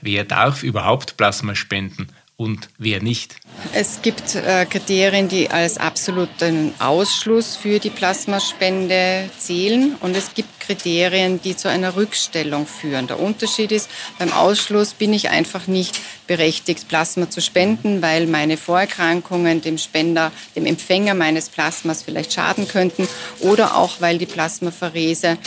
Wer 0.00 0.24
darf 0.24 0.62
überhaupt 0.62 1.16
Plasma 1.16 1.54
spenden? 1.54 2.08
und 2.38 2.68
wer 2.78 3.02
nicht? 3.02 3.34
Es 3.72 4.00
gibt 4.00 4.36
äh, 4.36 4.64
Kriterien, 4.64 5.28
die 5.28 5.50
als 5.50 5.76
absoluten 5.76 6.72
Ausschluss 6.78 7.56
für 7.56 7.80
die 7.80 7.90
Plasmaspende 7.90 9.28
zählen 9.36 9.96
und 10.00 10.16
es 10.16 10.34
gibt 10.34 10.60
Kriterien, 10.60 11.42
die 11.42 11.56
zu 11.56 11.68
einer 11.68 11.96
Rückstellung 11.96 12.66
führen. 12.66 13.08
Der 13.08 13.18
Unterschied 13.18 13.72
ist, 13.72 13.90
beim 14.20 14.32
Ausschluss 14.32 14.94
bin 14.94 15.12
ich 15.12 15.30
einfach 15.30 15.66
nicht 15.66 15.98
berechtigt, 16.28 16.86
Plasma 16.86 17.28
zu 17.28 17.40
spenden, 17.40 18.00
weil 18.00 18.28
meine 18.28 18.56
Vorerkrankungen 18.56 19.60
dem 19.60 19.78
Spender, 19.78 20.30
dem 20.54 20.66
Empfänger 20.66 21.14
meines 21.14 21.48
Plasmas 21.48 22.04
vielleicht 22.04 22.32
schaden 22.32 22.68
könnten 22.68 23.08
oder 23.40 23.76
auch, 23.76 24.00
weil 24.00 24.18
die 24.18 24.26
Plasmapherese 24.26 25.38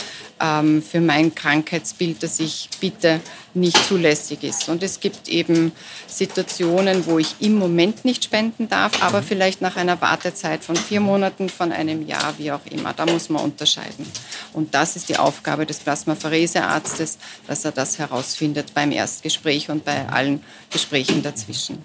ähm, 0.42 0.82
für 0.82 1.00
mein 1.00 1.34
Krankheitsbild, 1.34 2.22
das 2.22 2.40
ich 2.40 2.68
bitte, 2.80 3.20
nicht 3.54 3.76
zulässig 3.86 4.42
ist. 4.42 4.68
Und 4.68 4.82
es 4.82 4.98
gibt 4.98 5.28
eben 5.28 5.72
Situationen, 6.06 7.06
wo 7.06 7.18
ich 7.18 7.36
im 7.40 7.54
Moment 7.54 8.04
nicht 8.04 8.24
spenden 8.24 8.68
darf, 8.68 9.02
aber 9.02 9.22
vielleicht 9.22 9.60
nach 9.60 9.76
einer 9.76 10.00
Wartezeit 10.00 10.64
von 10.64 10.74
vier 10.74 11.00
Monaten, 11.00 11.48
von 11.48 11.70
einem 11.70 12.06
Jahr, 12.06 12.34
wie 12.38 12.50
auch 12.50 12.64
immer. 12.70 12.92
Da 12.94 13.06
muss 13.06 13.28
man 13.28 13.44
unterscheiden. 13.44 14.06
Und 14.52 14.74
das 14.74 14.96
ist 14.96 15.08
die 15.08 15.18
Aufgabe 15.18 15.66
des 15.66 15.80
Plasmapheresearztes, 15.80 17.18
dass 17.46 17.64
er 17.64 17.72
das 17.72 17.98
herausfindet 17.98 18.72
beim 18.74 18.90
Erstgespräch 18.90 19.68
und 19.68 19.84
bei 19.84 20.08
allen 20.08 20.42
Gesprächen 20.72 21.22
dazwischen. 21.22 21.82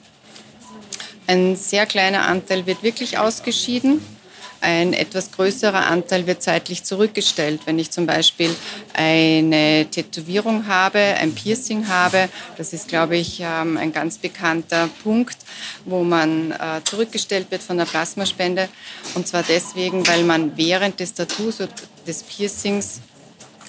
Ein 1.27 1.55
sehr 1.55 1.85
kleiner 1.85 2.25
Anteil 2.25 2.65
wird 2.65 2.83
wirklich 2.83 3.17
ausgeschieden. 3.17 4.01
Ein 4.59 4.93
etwas 4.93 5.31
größerer 5.31 5.85
Anteil 5.85 6.25
wird 6.25 6.41
zeitlich 6.41 6.83
zurückgestellt. 6.83 7.61
Wenn 7.65 7.77
ich 7.77 7.91
zum 7.91 8.07
Beispiel 8.07 8.49
eine 8.93 9.85
Tätowierung 9.91 10.67
habe, 10.67 10.99
ein 10.99 11.35
Piercing 11.35 11.87
habe, 11.87 12.27
das 12.57 12.73
ist, 12.73 12.87
glaube 12.87 13.17
ich, 13.17 13.39
ähm, 13.41 13.77
ein 13.77 13.91
ganz 13.91 14.17
bekannter 14.17 14.89
Punkt, 15.03 15.37
wo 15.85 16.03
man 16.03 16.51
äh, 16.51 16.81
zurückgestellt 16.85 17.51
wird 17.51 17.61
von 17.61 17.77
der 17.77 17.85
Plasmaspende. 17.85 18.67
Und 19.13 19.27
zwar 19.27 19.43
deswegen, 19.43 20.07
weil 20.07 20.23
man 20.23 20.57
während 20.57 20.99
des 20.99 21.13
Tattoos 21.13 21.61
oder 21.61 21.69
des 22.07 22.23
Piercings 22.23 23.01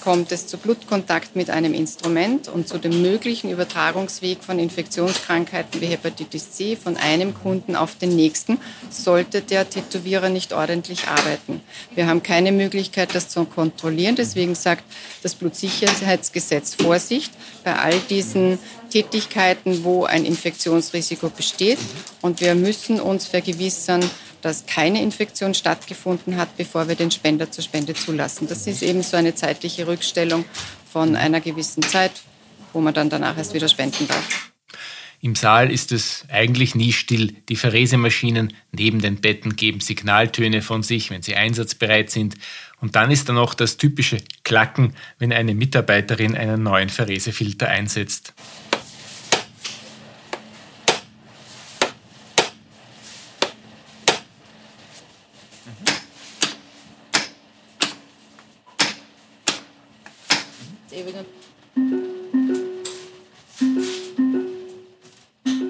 kommt 0.01 0.31
es 0.31 0.47
zu 0.47 0.57
Blutkontakt 0.57 1.35
mit 1.35 1.49
einem 1.49 1.73
Instrument 1.73 2.47
und 2.47 2.67
zu 2.67 2.77
dem 2.77 3.01
möglichen 3.01 3.49
Übertragungsweg 3.49 4.43
von 4.43 4.59
Infektionskrankheiten 4.59 5.81
wie 5.81 5.87
Hepatitis 5.87 6.51
C 6.51 6.75
von 6.75 6.97
einem 6.97 7.33
Kunden 7.33 7.75
auf 7.75 7.95
den 7.95 8.15
nächsten, 8.15 8.59
sollte 8.89 9.41
der 9.41 9.69
Tätowierer 9.69 10.29
nicht 10.29 10.53
ordentlich 10.53 11.07
arbeiten. 11.07 11.61
Wir 11.95 12.07
haben 12.07 12.23
keine 12.23 12.51
Möglichkeit, 12.51 13.15
das 13.15 13.29
zu 13.29 13.45
kontrollieren. 13.45 14.15
Deswegen 14.15 14.55
sagt 14.55 14.83
das 15.23 15.35
Blutsicherheitsgesetz 15.35 16.75
Vorsicht 16.75 17.31
bei 17.63 17.75
all 17.75 17.99
diesen 18.09 18.59
Tätigkeiten, 18.89 19.83
wo 19.83 20.05
ein 20.05 20.25
Infektionsrisiko 20.25 21.29
besteht. 21.29 21.79
Und 22.21 22.41
wir 22.41 22.55
müssen 22.55 22.99
uns 22.99 23.27
vergewissern, 23.27 24.03
dass 24.41 24.65
keine 24.65 25.01
Infektion 25.01 25.53
stattgefunden 25.53 26.37
hat, 26.37 26.55
bevor 26.57 26.87
wir 26.87 26.95
den 26.95 27.11
Spender 27.11 27.51
zur 27.51 27.63
Spende 27.63 27.93
zulassen. 27.93 28.47
Das 28.47 28.67
ist 28.67 28.81
eben 28.81 29.03
so 29.03 29.17
eine 29.17 29.35
zeitliche 29.35 29.87
Rückstellung 29.87 30.45
von 30.91 31.15
einer 31.15 31.41
gewissen 31.41 31.83
Zeit, 31.83 32.11
wo 32.73 32.81
man 32.81 32.93
dann 32.93 33.09
danach 33.09 33.37
erst 33.37 33.53
wieder 33.53 33.67
spenden 33.67 34.07
darf. 34.07 34.49
Im 35.21 35.35
Saal 35.35 35.69
ist 35.69 35.91
es 35.91 36.25
eigentlich 36.29 36.75
nie 36.75 36.93
still. 36.93 37.35
Die 37.49 37.57
Verresemaschinen 37.57 38.53
neben 38.71 39.01
den 39.01 39.17
Betten 39.17 39.57
geben 39.57 39.81
Signaltöne 39.81 40.61
von 40.61 40.81
sich, 40.81 41.11
wenn 41.11 41.21
sie 41.21 41.35
einsatzbereit 41.35 42.09
sind. 42.09 42.35
Und 42.79 42.95
dann 42.95 43.11
ist 43.11 43.27
da 43.27 43.33
noch 43.33 43.53
das 43.53 43.75
typische 43.75 44.19
Klacken, 44.45 44.95
wenn 45.17 45.33
eine 45.33 45.55
Mitarbeiterin 45.55 46.37
einen 46.37 46.63
neuen 46.63 46.87
Verresefilter 46.87 47.67
einsetzt. 47.67 48.33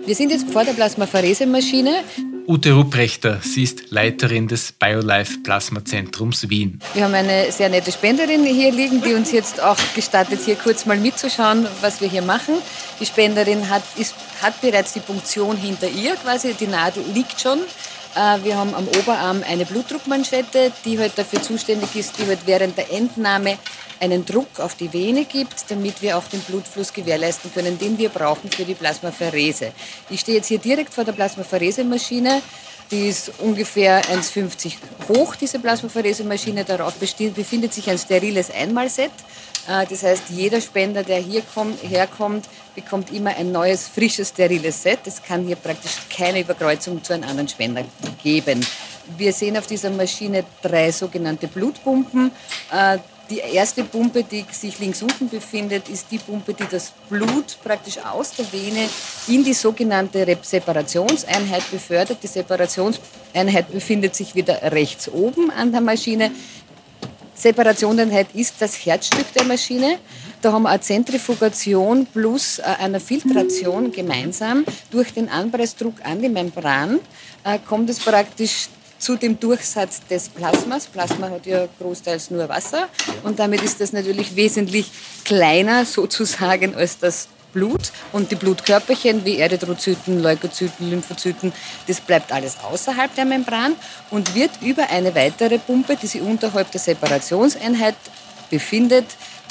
Wir 0.06 0.16
sind 0.16 0.32
jetzt 0.32 0.50
vor 0.50 0.64
der 0.64 0.74
Plasmapheresemaschine. 0.74 2.04
Ute 2.48 2.72
Rupprechter, 2.72 3.42
sie 3.44 3.62
ist 3.62 3.92
Leiterin 3.92 4.48
des 4.48 4.72
BioLife 4.72 5.38
Plasmazentrums 5.44 6.50
Wien. 6.50 6.80
Wir 6.96 7.04
haben 7.04 7.14
eine 7.14 7.52
sehr 7.52 7.70
nette 7.70 7.92
Spenderin 7.92 8.44
hier 8.44 8.72
liegen, 8.72 9.04
die 9.04 9.14
uns 9.14 9.32
jetzt 9.32 9.62
auch 9.62 9.78
gestattet, 9.94 10.40
hier 10.44 10.56
kurz 10.56 10.88
mal 10.88 10.98
mitzuschauen, 10.98 11.68
was 11.82 12.02
wir 12.02 12.10
hier 12.10 12.24
machen. 12.24 12.56
Die 13.00 13.06
Spenderin 13.06 13.70
hat, 13.70 13.84
ist, 13.98 14.16
hat 14.42 14.60
bereits 14.62 14.94
die 14.94 15.00
Punktion 15.00 15.58
hinter 15.58 15.90
ihr, 15.92 16.16
quasi 16.16 16.56
die 16.56 16.66
Nadel 16.66 17.04
liegt 17.14 17.40
schon. 17.40 17.60
Äh, 18.16 18.44
wir 18.44 18.58
haben 18.58 18.74
am 18.74 18.88
Oberarm 18.88 19.44
eine 19.48 19.66
Blutdruckmanschette, 19.66 20.72
die 20.86 20.98
halt 20.98 21.14
dafür 21.18 21.44
zuständig 21.44 21.96
ist, 21.96 22.18
die 22.18 22.26
halt 22.26 22.40
während 22.48 22.76
der 22.80 22.92
Entnahme 22.92 23.60
einen 24.00 24.26
Druck 24.26 24.60
auf 24.60 24.76
die 24.76 24.92
Vene 24.92 25.26
gibt, 25.26 25.70
damit 25.70 26.02
wir 26.02 26.18
auch 26.18 26.28
den 26.28 26.42
Blutfluss 26.42 26.94
gewährleisten 26.94 27.52
können, 27.54 27.78
den 27.78 27.98
wir 27.98 28.10
brauchen 28.10 28.50
für 28.50 28.66
die 28.66 28.76
Plasmapherese. 28.76 29.74
Ich 30.10 30.22
stehe 30.22 30.38
jetzt 30.38 30.48
hier 30.48 30.60
direkt 30.60 30.94
vor 30.94 31.04
der 31.04 31.14
Plasmapherese-Maschine. 31.14 32.42
Die 32.92 33.08
ist 33.08 33.32
ungefähr 33.40 34.02
1,50 34.06 34.74
hoch, 35.10 35.36
diese 35.36 35.60
Plasmapherese-Maschine. 35.60 36.66
Darauf 36.66 36.96
befindet 36.96 37.74
sich 37.74 37.90
ein 37.90 38.00
steriles 38.00 38.50
Einmalset. 38.50 39.12
Äh, 39.68 39.86
das 39.86 40.04
heißt, 40.04 40.24
jeder 40.30 40.60
Spender, 40.60 41.04
der 41.04 41.20
hier 41.20 41.44
kommt, 41.54 41.82
herkommt, 41.84 42.46
bekommt 42.74 43.12
immer 43.14 43.36
ein 43.36 43.52
neues, 43.52 43.88
frisches, 43.88 44.30
steriles 44.30 44.82
Set. 44.82 45.00
Es 45.06 45.22
kann 45.22 45.46
hier 45.46 45.56
praktisch 45.56 45.92
keine 46.16 46.42
Überkreuzung 46.42 47.04
zu 47.04 47.14
einem 47.14 47.30
anderen 47.30 47.48
Spender 47.48 47.84
geben. 48.24 48.66
Wir 49.18 49.34
sehen 49.34 49.58
auf 49.58 49.68
dieser 49.68 49.90
Maschine 49.92 50.44
drei 50.62 50.92
sogenannte 50.92 51.48
Blutpumpen. 51.48 52.32
Die 53.30 53.38
erste 53.38 53.84
Pumpe, 53.84 54.24
die 54.24 54.44
sich 54.52 54.80
links 54.80 55.04
unten 55.04 55.30
befindet, 55.30 55.88
ist 55.88 56.08
die 56.10 56.18
Pumpe, 56.18 56.56
die 56.56 56.66
das 56.70 56.92
Blut 57.10 57.58
praktisch 57.64 58.00
aus 58.00 58.32
der 58.32 58.52
Vene 58.52 58.90
in 59.28 59.44
die 59.44 59.54
sogenannte 59.54 60.26
Separationseinheit 60.42 61.70
befördert. 61.70 62.18
Die 62.24 62.28
Separationseinheit 62.28 63.72
befindet 63.72 64.16
sich 64.16 64.34
wieder 64.34 64.60
rechts 64.72 65.08
oben 65.08 65.52
an 65.52 65.72
der 65.72 65.82
Maschine. 65.82 66.32
Separationseinheit 67.36 68.28
ist 68.34 68.56
das 68.60 68.74
Herzstück 68.84 69.32
der 69.34 69.44
Maschine. 69.46 70.00
Da 70.42 70.52
haben 70.52 70.64
wir 70.64 70.70
eine 70.70 70.82
Zentrifugation 70.82 72.08
plus 72.08 72.58
äh, 72.60 72.64
eine 72.80 73.00
Filtration 73.00 73.92
gemeinsam. 73.92 74.66
Durch 74.90 75.14
den 75.14 75.30
Anpressdruck 75.30 75.96
an 76.04 76.22
die 76.22 76.30
Membran 76.30 77.00
äh, 77.44 77.60
kommt 77.60 77.90
es 77.90 78.00
praktisch 78.00 78.70
zu 79.00 79.16
dem 79.16 79.40
Durchsatz 79.40 80.02
des 80.08 80.30
Plasmas. 80.30 80.86
Plasma 80.86 81.30
hat 81.30 81.46
ja 81.46 81.68
großteils 81.80 82.30
nur 82.30 82.48
Wasser 82.50 82.88
und 83.24 83.40
damit 83.40 83.64
ist 83.64 83.82
das 83.82 83.94
natürlich 83.94 84.36
wesentlich 84.36 84.92
kleiner 85.24 85.86
sozusagen 85.86 86.76
als 86.76 87.00
das 87.00 87.30
Blut 87.54 87.92
und 88.12 88.30
die 88.30 88.36
Blutkörperchen 88.36 89.26
wie 89.26 89.38
Erythrozyten, 89.38 90.22
Leukozyten, 90.22 90.90
Lymphozyten, 90.90 91.52
das 91.88 92.00
bleibt 92.00 92.32
alles 92.32 92.58
außerhalb 92.62 93.14
der 93.16 93.26
Membran 93.26 93.76
und 94.12 94.36
wird 94.36 94.52
über 94.62 94.88
eine 94.90 95.16
weitere 95.16 95.58
Pumpe, 95.58 95.96
die 95.96 96.08
sich 96.08 96.22
unterhalb 96.22 96.72
der 96.72 96.80
Separationseinheit 96.80 97.96
befindet, 98.50 99.06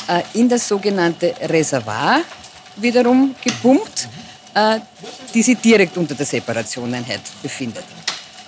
äh, 0.09 0.23
in 0.35 0.49
das 0.49 0.69
sogenannte 0.69 1.35
Reservoir 1.43 2.21
wiederum 2.77 3.35
gepumpt, 3.43 4.09
äh, 4.55 4.79
die 5.35 5.43
sich 5.43 5.59
direkt 5.59 5.97
unter 5.97 6.15
der 6.15 6.27
Separationeinheit 6.27 7.23
befindet. 7.43 7.85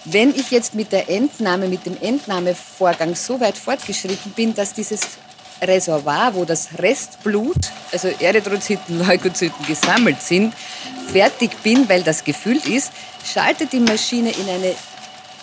Wenn 0.04 0.34
ich 0.34 0.50
jetzt 0.50 0.74
mit 0.74 0.92
der 0.92 1.10
Entnahme, 1.10 1.68
mit 1.68 1.84
dem 1.84 1.96
Entnahmevorgang 2.00 3.14
so 3.14 3.38
weit 3.38 3.58
fortgeschritten 3.58 4.32
bin, 4.32 4.54
dass 4.54 4.72
dieses 4.72 5.00
Reservoir, 5.60 6.34
wo 6.34 6.46
das 6.46 6.68
Restblut, 6.78 7.70
also 7.92 8.08
Erythrozyten, 8.08 8.98
Leukozyten 9.06 9.66
gesammelt 9.66 10.22
sind, 10.22 10.54
fertig 11.12 11.50
bin, 11.62 11.88
weil 11.88 12.02
das 12.02 12.24
gefüllt 12.24 12.66
ist, 12.66 12.92
schaltet 13.24 13.72
die 13.72 13.80
Maschine 13.80 14.30
in 14.30 14.48
eine, 14.48 14.74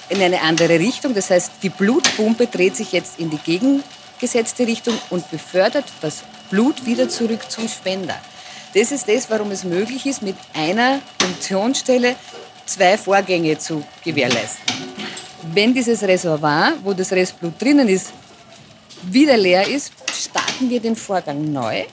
in 0.10 0.22
eine 0.22 0.42
andere 0.42 0.80
Richtung. 0.80 1.14
Das 1.14 1.30
heißt, 1.30 1.52
die 1.62 1.70
Blutpumpe 1.70 2.48
dreht 2.48 2.76
sich 2.76 2.92
jetzt 2.94 3.20
in 3.20 3.30
die 3.30 3.38
gegengesetzte 3.38 4.66
Richtung 4.66 4.98
und 5.12 5.30
befördert 5.30 5.86
das 6.02 6.24
Blut 6.50 6.86
wieder 6.86 7.10
zurück 7.10 7.52
zum 7.52 7.68
Spender. 7.68 8.16
Das 8.74 8.92
ist 8.92 9.08
das, 9.08 9.30
warum 9.30 9.52
es 9.52 9.64
möglich 9.64 10.06
ist, 10.06 10.22
mit 10.22 10.36
einer 10.54 11.00
Funktionsstelle 11.20 12.16
zwei 12.68 12.98
Vorgänge 12.98 13.58
zu 13.58 13.84
gewährleisten. 14.04 14.64
Wenn 15.54 15.74
dieses 15.74 16.04
Reservoir, 16.04 16.74
wo 16.84 16.94
das 16.94 17.12
Restblut 17.12 17.60
drinnen 17.62 17.88
ist, 17.88 18.14
wieder 19.04 19.38
leer 19.38 19.68
ist, 19.68 19.94
starten 20.14 20.70
wir 20.70 20.80
den 20.80 20.96
Vorgang 20.96 21.52
neu. 21.52 21.86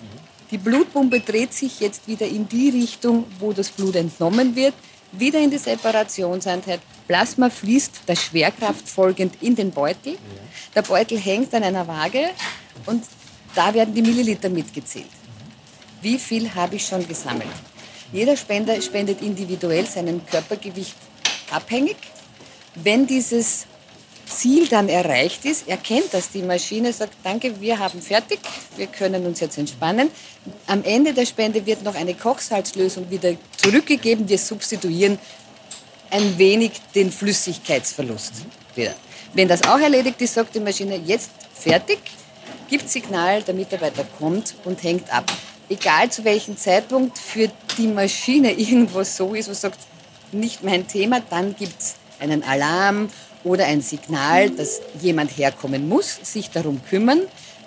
Die 0.51 0.59
Blutpumpe 0.59 1.21
dreht 1.21 1.53
sich 1.53 1.81
jetzt 1.81 2.07
wieder 2.07 2.27
in 2.27 2.49
die 2.49 2.71
Richtung, 2.71 3.25
wo 3.39 3.53
das 3.53 3.71
Blut 3.71 3.97
entnommen 3.97 4.55
wird, 4.55 4.75
wieder 5.13 5.41
in 5.41 5.51
die 5.51 5.59
Separationseinheit. 5.59 6.81
Plasma 7.07 7.51
fließt 7.51 8.03
der 8.09 8.17
Schwerkraft 8.17 8.89
folgend 8.89 9.43
in 9.43 9.55
den 9.55 9.71
Beutel. 9.71 10.17
Der 10.75 10.83
Beutel 10.83 11.19
hängt 11.19 11.55
an 11.55 11.63
einer 11.63 11.87
Waage 11.87 12.31
und 12.87 13.05
da 13.55 13.73
werden 13.73 13.95
die 13.95 14.03
Milliliter 14.03 14.49
mitgezählt. 14.49 15.11
Wie 16.03 16.19
viel 16.19 16.53
habe 16.55 16.77
ich 16.77 16.87
schon 16.87 17.07
gesammelt? 17.07 17.49
Jeder 18.15 18.37
Spender 18.37 18.81
spendet 18.81 19.23
individuell 19.23 19.87
seinem 19.87 20.25
Körpergewicht 20.25 20.95
abhängig. 21.51 21.97
Wenn 22.77 23.09
dieses 23.09 23.67
Ziel 24.25 24.69
dann 24.69 24.89
erreicht 24.89 25.45
ist, 25.45 25.67
erkennt 25.67 26.13
das 26.13 26.31
die 26.31 26.43
Maschine, 26.43 26.93
sagt, 26.93 27.15
danke, 27.25 27.61
wir 27.61 27.77
haben 27.77 28.01
fertig, 28.01 28.39
wir 28.77 28.87
können 28.87 29.27
uns 29.27 29.41
jetzt 29.41 29.59
entspannen. 29.59 30.11
Am 30.69 30.85
Ende 30.85 31.13
der 31.13 31.27
Spende 31.27 31.67
wird 31.67 31.83
noch 31.83 31.97
eine 31.97 32.15
Kochsalzlösung 32.15 33.11
wieder 33.11 33.35
zurückgegeben. 33.57 34.29
Wir 34.29 34.39
substituieren 34.39 35.19
ein 36.09 36.39
wenig 36.39 36.71
den 36.95 37.11
Flüssigkeitsverlust 37.11 38.35
wieder. 38.77 38.95
Wenn 39.33 39.49
das 39.49 39.65
auch 39.65 39.81
erledigt 39.81 40.23
ist, 40.23 40.35
sagt 40.35 40.55
die 40.55 40.61
Maschine, 40.61 41.01
jetzt 41.05 41.31
fertig, 41.53 41.99
gibt 42.71 42.89
Signal, 42.89 43.43
der 43.43 43.55
Mitarbeiter 43.55 44.07
kommt 44.21 44.55
und 44.65 44.81
hängt 44.85 45.13
ab. 45.13 45.33
Egal 45.69 46.11
zu 46.11 46.25
welchem 46.25 46.57
Zeitpunkt 46.57 47.19
für 47.19 47.51
die 47.79 47.87
Maschine 47.87 48.53
irgendwas 48.59 49.17
so 49.17 49.35
ist, 49.35 49.49
was 49.49 49.61
sagt, 49.61 49.79
nicht 50.33 50.63
mein 50.63 50.87
Thema, 50.87 51.21
dann 51.31 51.55
gibt 51.57 51.81
es 51.81 51.95
einen 52.21 52.43
Alarm 52.43 53.09
oder 53.45 53.67
ein 53.67 53.81
Signal, 53.81 54.51
dass 54.51 54.81
jemand 55.01 55.37
herkommen 55.37 55.89
muss, 55.89 56.19
sich 56.23 56.51
darum 56.51 56.81
kümmern, 56.89 57.21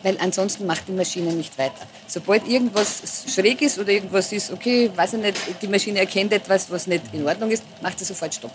weil 0.03 0.17
ansonsten 0.19 0.65
macht 0.65 0.87
die 0.87 0.91
Maschine 0.91 1.31
nicht 1.33 1.57
weiter. 1.57 1.85
Sobald 2.07 2.47
irgendwas 2.47 3.25
schräg 3.33 3.61
ist 3.61 3.79
oder 3.79 3.91
irgendwas 3.91 4.31
ist, 4.31 4.51
okay, 4.51 4.91
weiß 4.95 5.13
ich 5.13 5.21
nicht, 5.21 5.37
die 5.61 5.67
Maschine 5.67 5.99
erkennt 5.99 6.33
etwas, 6.33 6.69
was 6.69 6.87
nicht 6.87 7.03
in 7.13 7.25
Ordnung 7.25 7.51
ist, 7.51 7.63
macht 7.81 7.99
sie 7.99 8.05
sofort 8.05 8.33
Stopp. 8.33 8.51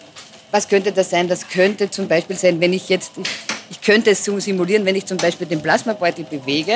Was 0.51 0.69
könnte 0.69 0.93
das 0.93 1.11
sein? 1.11 1.29
Das 1.29 1.49
könnte 1.49 1.91
zum 1.91 2.09
Beispiel 2.09 2.37
sein, 2.37 2.61
wenn 2.61 2.73
ich 2.73 2.89
jetzt, 2.89 3.13
ich, 3.17 3.29
ich 3.71 3.81
könnte 3.81 4.11
es 4.11 4.25
so 4.25 4.39
simulieren, 4.39 4.85
wenn 4.85 4.97
ich 4.97 5.07
zum 5.07 5.17
Beispiel 5.17 5.47
den 5.47 5.63
Plasmabeutel 5.63 6.25
bewege, 6.25 6.75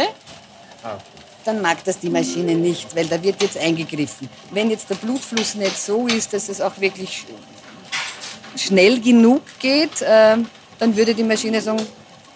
dann 1.46 1.62
mag 1.62 1.82
das 1.84 1.98
die 1.98 2.10
Maschine 2.10 2.54
nicht, 2.54 2.94
weil 2.96 3.06
da 3.06 3.22
wird 3.22 3.42
jetzt 3.42 3.56
eingegriffen. 3.56 4.28
Wenn 4.50 4.70
jetzt 4.70 4.90
der 4.90 4.96
Blutfluss 4.96 5.54
nicht 5.54 5.78
so 5.78 6.06
ist, 6.06 6.32
dass 6.32 6.48
es 6.48 6.60
auch 6.60 6.78
wirklich 6.80 7.24
schnell 8.56 9.00
genug 9.00 9.42
geht, 9.58 10.02
äh, 10.02 10.36
dann 10.78 10.96
würde 10.96 11.14
die 11.14 11.22
Maschine 11.22 11.60
sagen, 11.60 11.80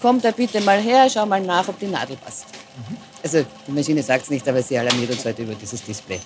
komm 0.00 0.20
da 0.20 0.30
bitte 0.30 0.60
mal 0.60 0.80
her, 0.80 1.08
schau 1.10 1.26
mal 1.26 1.40
nach, 1.40 1.68
ob 1.68 1.78
die 1.78 1.86
Nadel 1.86 2.16
passt. 2.16 2.46
Mhm. 2.76 2.96
Also 3.22 3.44
die 3.66 3.72
Maschine 3.72 4.02
sagt 4.02 4.24
es 4.24 4.30
nicht, 4.30 4.48
aber 4.48 4.62
sie 4.62 4.78
alarmiert 4.78 5.10
uns 5.10 5.24
heute 5.24 5.42
über 5.42 5.54
dieses 5.54 5.82
Display. 5.82 6.20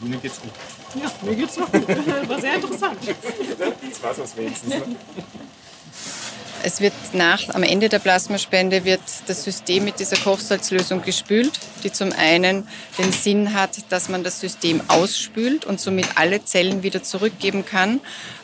Mir 0.00 0.16
geht's 0.16 0.40
gut. 0.40 0.50
Ja, 1.00 1.10
mir 1.22 1.36
geht's 1.36 1.56
noch 1.56 1.70
gut. 1.70 1.88
War 2.28 2.40
sehr 2.40 2.54
interessant. 2.56 2.98
Das 3.02 4.02
war's 4.02 4.18
was 4.18 4.36
wenigstens. 4.36 4.74
Ne? 4.74 4.82
Es 6.64 6.80
wird 6.80 6.92
nach, 7.12 7.48
am 7.54 7.64
Ende 7.64 7.88
der 7.88 7.98
Plasmaspende 7.98 8.84
wird 8.84 9.00
das 9.26 9.42
System 9.42 9.84
mit 9.84 9.98
dieser 9.98 10.16
Kochsalzlösung 10.16 11.02
gespült, 11.02 11.52
die 11.82 11.90
zum 11.90 12.12
einen 12.12 12.68
den 12.98 13.10
Sinn 13.10 13.52
hat, 13.54 13.70
dass 13.88 14.08
man 14.08 14.22
das 14.22 14.38
System 14.38 14.80
ausspült 14.86 15.64
und 15.64 15.80
somit 15.80 16.06
alle 16.14 16.44
Zellen 16.44 16.84
wieder 16.84 17.02
zurückgeben 17.02 17.64
kann 17.64 18.00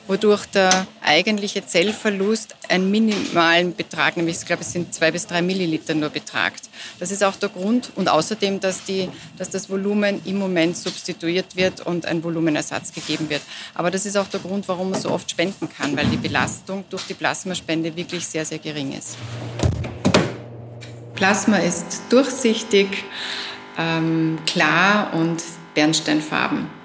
wodurch 0.08 0.46
der 0.46 0.86
eigentliche 1.02 1.64
Zellverlust 1.64 2.56
einen 2.68 2.90
minimalen 2.90 3.74
Betrag, 3.74 4.16
nämlich 4.16 4.38
ich 4.38 4.46
glaube, 4.46 4.62
es 4.62 4.72
sind 4.72 4.92
zwei 4.92 5.10
bis 5.10 5.26
drei 5.26 5.42
Milliliter 5.42 5.94
nur 5.94 6.08
betragt. 6.08 6.68
Das 6.98 7.10
ist 7.10 7.22
auch 7.22 7.36
der 7.36 7.50
Grund 7.50 7.92
und 7.94 8.08
außerdem, 8.08 8.58
dass, 8.60 8.84
die, 8.84 9.08
dass 9.36 9.50
das 9.50 9.70
Volumen 9.70 10.20
im 10.24 10.38
Moment 10.38 10.76
substituiert 10.76 11.56
wird 11.56 11.86
und 11.86 12.06
ein 12.06 12.24
Volumenersatz 12.24 12.92
gegeben 12.92 13.28
wird. 13.28 13.42
Aber 13.74 13.90
das 13.90 14.06
ist 14.06 14.16
auch 14.16 14.28
der 14.28 14.40
Grund, 14.40 14.66
warum 14.66 14.90
man 14.90 15.00
so 15.00 15.10
oft 15.10 15.30
spenden 15.30 15.68
kann, 15.68 15.96
weil 15.96 16.06
die 16.06 16.16
Belastung 16.16 16.84
durch 16.90 17.04
die 17.04 17.14
Plasmaspende 17.14 17.94
wirklich 17.94 18.26
sehr, 18.26 18.44
sehr 18.44 18.58
gering 18.58 18.92
ist. 18.92 19.16
Plasma 21.14 21.58
ist 21.58 22.02
durchsichtig, 22.08 22.88
ähm, 23.76 24.38
klar 24.46 25.12
und 25.14 25.42
bernsteinfarben. 25.74 26.77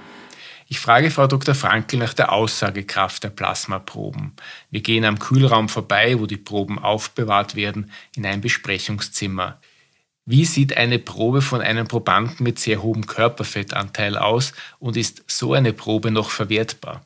Ich 0.73 0.79
frage 0.79 1.11
Frau 1.11 1.27
Dr. 1.27 1.53
Frankel 1.53 1.99
nach 1.99 2.15
der 2.15 2.31
Aussagekraft 2.31 3.23
der 3.23 3.29
Plasmaproben. 3.29 4.31
Wir 4.71 4.81
gehen 4.81 5.05
am 5.05 5.19
Kühlraum 5.19 5.69
vorbei, 5.69 6.19
wo 6.19 6.25
die 6.25 6.35
Proben 6.35 6.79
aufbewahrt 6.79 7.53
werden, 7.53 7.91
in 8.15 8.25
ein 8.25 8.41
Besprechungszimmer. 8.41 9.59
Wie 10.25 10.45
sieht 10.45 10.75
eine 10.75 10.97
Probe 10.97 11.43
von 11.43 11.61
einem 11.61 11.87
Probanden 11.87 12.43
mit 12.43 12.57
sehr 12.57 12.81
hohem 12.81 13.05
Körperfettanteil 13.05 14.17
aus 14.17 14.53
und 14.79 14.97
ist 14.97 15.23
so 15.27 15.53
eine 15.53 15.73
Probe 15.73 16.09
noch 16.09 16.31
verwertbar? 16.31 17.05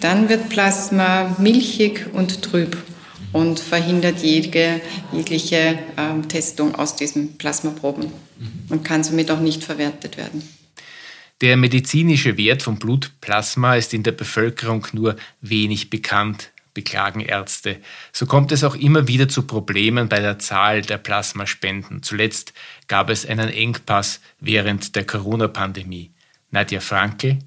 Dann 0.00 0.28
wird 0.28 0.48
Plasma 0.48 1.36
milchig 1.38 2.06
und 2.12 2.42
trüb 2.42 2.76
und 3.32 3.60
verhindert 3.60 4.18
jede, 4.18 4.80
jegliche 5.12 5.78
äh, 5.96 6.22
Testung 6.26 6.74
aus 6.74 6.96
diesen 6.96 7.38
Plasmaproben 7.38 8.10
und 8.68 8.82
kann 8.82 9.04
somit 9.04 9.30
auch 9.30 9.38
nicht 9.38 9.62
verwertet 9.62 10.16
werden. 10.16 10.42
Der 11.42 11.58
medizinische 11.58 12.38
Wert 12.38 12.62
von 12.62 12.78
Blutplasma 12.78 13.76
ist 13.76 13.92
in 13.92 14.02
der 14.02 14.12
Bevölkerung 14.12 14.86
nur 14.92 15.16
wenig 15.42 15.90
bekannt, 15.90 16.50
beklagen 16.72 17.20
Ärzte. 17.20 17.76
So 18.10 18.24
kommt 18.24 18.52
es 18.52 18.64
auch 18.64 18.74
immer 18.74 19.06
wieder 19.06 19.28
zu 19.28 19.42
Problemen 19.42 20.08
bei 20.08 20.20
der 20.20 20.38
Zahl 20.38 20.80
der 20.80 20.96
Plasmaspenden. 20.96 22.02
Zuletzt 22.02 22.54
gab 22.88 23.10
es 23.10 23.26
einen 23.26 23.50
Engpass 23.50 24.20
während 24.40 24.96
der 24.96 25.04
Corona-Pandemie. 25.04 26.10
Nadja 26.52 26.80
Franke. 26.80 27.40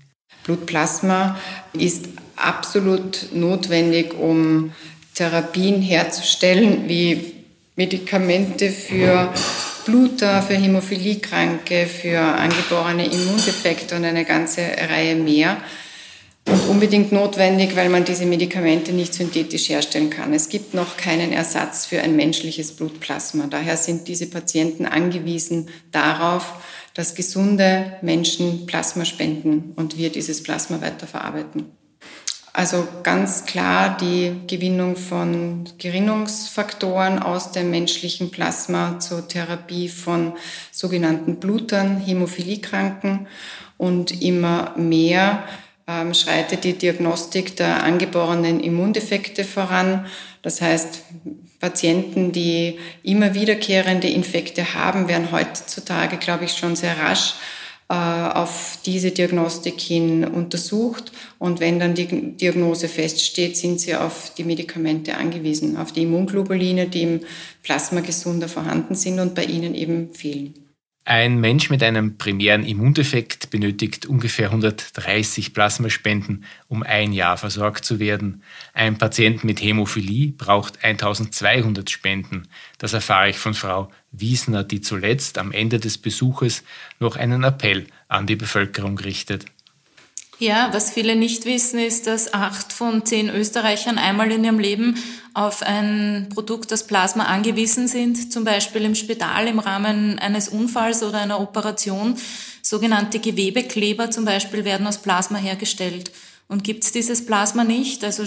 Blutplasma 0.44 1.40
ist 1.74 2.10
absolut 2.36 3.30
notwendig, 3.34 4.14
um 4.14 4.72
Therapien 5.16 5.82
herzustellen, 5.82 6.88
wie 6.88 7.34
Medikamente 7.76 8.70
für 8.70 9.34
Bluter, 9.90 10.44
für 10.44 10.54
Hämophiliekranke, 10.54 11.88
für 11.88 12.20
angeborene 12.20 13.06
Immundefekte 13.06 13.96
und 13.96 14.06
eine 14.06 14.24
ganze 14.24 14.62
Reihe 14.62 15.16
mehr. 15.16 15.58
Und 16.46 16.68
unbedingt 16.68 17.12
notwendig, 17.12 17.76
weil 17.76 17.90
man 17.90 18.06
diese 18.06 18.26
Medikamente 18.26 18.94
nicht 18.94 19.14
synthetisch 19.14 19.70
herstellen 19.70 20.10
kann. 20.10 20.34
Es 20.34 20.50
gibt 20.50 20.74
noch 20.74 20.98
keinen 20.98 21.32
Ersatz 21.32 21.86
für 21.86 22.02
ein 22.02 22.16
menschliches 22.16 22.72
Blutplasma. 22.72 23.48
Daher 23.48 23.78
sind 23.78 24.08
diese 24.08 24.28
Patienten 24.28 24.86
angewiesen 24.86 25.70
darauf, 25.92 26.54
dass 26.94 27.16
gesunde 27.16 27.98
Menschen 28.02 28.66
Plasma 28.68 29.06
spenden 29.06 29.74
und 29.76 29.98
wir 29.98 30.12
dieses 30.12 30.44
Plasma 30.44 30.82
weiterverarbeiten. 30.82 31.79
Also 32.60 32.86
ganz 33.04 33.46
klar 33.46 33.96
die 33.96 34.36
Gewinnung 34.48 34.98
von 34.98 35.64
Gerinnungsfaktoren 35.78 37.20
aus 37.20 37.54
dem 37.54 37.72
menschlichen 37.72 38.32
Plasma 38.32 39.00
zur 39.00 39.26
Therapie 39.26 39.88
von 39.88 40.34
sogenannten 40.70 41.38
Blutern, 41.38 42.02
Hämophiliekranken 42.02 43.28
und 43.78 44.22
immer 44.22 44.74
mehr 44.76 45.46
ähm, 45.88 46.14
schreitet 46.14 46.66
die 46.66 46.74
Diagnostik 46.74 47.56
der 47.56 47.82
angeborenen 47.82 48.60
Immundefekte 48.60 49.46
voran. 49.46 50.06
Das 50.42 50.60
heißt, 50.60 51.04
Patienten, 51.62 52.34
die 52.34 52.78
immer 53.04 53.36
wiederkehrende 53.36 54.10
Infekte 54.10 54.74
haben, 54.74 55.08
werden 55.08 55.32
heutzutage, 55.32 56.18
glaube 56.18 56.44
ich, 56.44 56.58
schon 56.58 56.76
sehr 56.76 56.98
rasch 56.98 57.36
auf 57.90 58.78
diese 58.86 59.10
Diagnostik 59.12 59.80
hin 59.82 60.24
untersucht. 60.24 61.12
Und 61.40 61.60
wenn 61.60 61.80
dann 61.80 61.96
die 61.96 62.36
Diagnose 62.38 62.88
feststeht, 62.88 63.58
sind 63.58 63.80
sie 63.82 63.96
auf 63.96 64.34
die 64.38 64.44
Medikamente 64.44 65.18
angewiesen, 65.18 65.76
auf 65.76 65.92
die 65.92 66.04
Immunglobuline, 66.04 66.88
die 66.88 67.02
im 67.02 67.20
Plasma 67.64 68.02
gesunder 68.02 68.48
vorhanden 68.48 68.94
sind 68.94 69.20
und 69.20 69.34
bei 69.34 69.44
ihnen 69.44 69.74
eben 69.74 70.14
fehlen. 70.14 70.69
Ein 71.10 71.40
Mensch 71.40 71.72
mit 71.72 71.82
einem 71.82 72.20
primären 72.20 72.64
Immundefekt 72.64 73.50
benötigt 73.50 74.06
ungefähr 74.06 74.50
130 74.50 75.56
Plasmaspenden, 75.56 76.46
um 76.68 76.84
ein 76.84 77.14
Jahr 77.14 77.36
versorgt 77.36 77.84
zu 77.84 78.00
werden. 78.00 78.44
Ein 78.76 79.00
Patient 79.00 79.44
mit 79.44 79.60
Hämophilie 79.60 80.34
braucht 80.34 80.84
1200 80.84 81.90
Spenden. 81.90 82.48
Das 82.78 82.94
erfahre 82.94 83.32
ich 83.32 83.40
von 83.40 83.56
Frau 83.56 83.90
Wiesner, 84.12 84.64
die 84.64 84.82
zuletzt 84.82 85.40
am 85.40 85.52
Ende 85.52 85.80
des 85.80 85.98
Besuches 85.98 86.64
noch 87.00 87.16
einen 87.16 87.44
Appell 87.44 87.88
an 88.08 88.28
die 88.28 88.36
Bevölkerung 88.36 89.00
richtet. 89.00 89.48
Ja, 90.40 90.70
was 90.72 90.92
viele 90.92 91.18
nicht 91.18 91.44
wissen, 91.44 91.80
ist, 91.80 92.08
dass 92.08 92.34
acht 92.34 92.72
von 92.72 93.06
zehn 93.06 93.30
Österreichern 93.30 93.98
einmal 93.98 94.32
in 94.32 94.46
ihrem 94.46 94.58
Leben 94.58 94.96
auf 95.34 95.62
ein 95.62 96.30
Produkt, 96.34 96.72
das 96.72 96.88
Plasma 96.88 97.26
angewiesen 97.26 97.90
sind, 97.90 98.32
zum 98.32 98.46
Beispiel 98.46 98.84
im 98.84 98.96
Spital 98.96 99.48
im 99.48 99.60
Rahmen 99.60 100.18
eines 100.18 100.48
Unfalls 100.48 101.04
oder 101.04 101.20
einer 101.20 101.42
Operation. 101.42 102.16
Sogenannte 102.62 103.20
Gewebekleber 103.20 104.12
zum 104.12 104.24
Beispiel 104.24 104.64
werden 104.64 104.88
aus 104.88 105.00
Plasma 105.00 105.38
hergestellt. 105.38 106.12
Und 106.48 106.64
gibt 106.64 106.86
es 106.86 106.94
dieses 106.94 107.26
Plasma 107.26 107.66
nicht, 107.66 108.06
also 108.06 108.24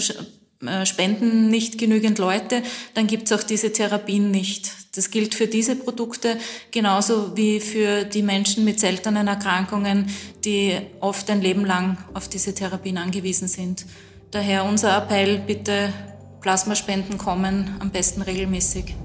spenden 0.85 1.49
nicht 1.49 1.77
genügend 1.77 2.19
Leute, 2.19 2.63
dann 2.93 3.07
gibt 3.07 3.29
es 3.29 3.37
auch 3.37 3.43
diese 3.43 3.71
Therapien 3.71 4.31
nicht. 4.31 4.71
Das 4.95 5.09
gilt 5.09 5.33
für 5.33 5.47
diese 5.47 5.75
Produkte 5.75 6.37
genauso 6.71 7.35
wie 7.35 7.59
für 7.59 8.03
die 8.03 8.21
Menschen 8.21 8.63
mit 8.63 8.79
seltenen 8.79 9.27
Erkrankungen, 9.27 10.09
die 10.45 10.77
oft 10.99 11.29
ein 11.29 11.41
Leben 11.41 11.65
lang 11.65 11.97
auf 12.13 12.27
diese 12.27 12.53
Therapien 12.53 12.97
angewiesen 12.97 13.47
sind. 13.47 13.85
Daher 14.31 14.65
unser 14.65 14.95
Appell, 14.97 15.39
bitte 15.39 15.93
Plasmaspenden 16.41 17.17
kommen, 17.17 17.75
am 17.79 17.89
besten 17.89 18.21
regelmäßig. 18.21 18.95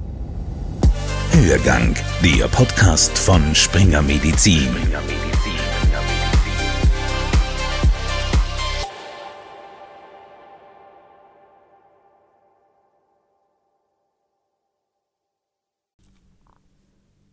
Hörgang, 1.33 1.95
der 2.23 2.49
Podcast 2.49 3.17
von 3.17 3.55
Springer 3.55 4.03
Medizin. 4.03 4.63
Springer 4.63 5.01
Medizin. 5.03 5.28